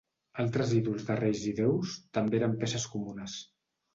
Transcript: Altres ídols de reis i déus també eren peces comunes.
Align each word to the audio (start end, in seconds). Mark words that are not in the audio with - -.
Altres 0.43 0.71
ídols 0.77 1.03
de 1.09 1.17
reis 1.19 1.43
i 1.51 1.51
déus 1.59 1.93
també 2.19 2.39
eren 2.39 2.57
peces 2.63 2.87
comunes. 2.95 3.37